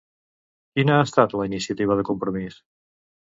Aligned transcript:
Quina 0.77 0.95
ha 0.99 1.03
estat 1.09 1.35
la 1.41 1.45
iniciativa 1.49 1.99
de 1.99 2.07
Compromís? 2.09 2.57